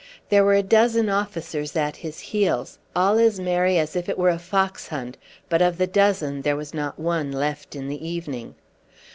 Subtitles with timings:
[0.29, 4.31] There were a dozen officers at his heels, all as merry as if it were
[4.31, 5.15] a foxhunt,
[5.47, 8.55] but of the dozen there was not one left in the evening.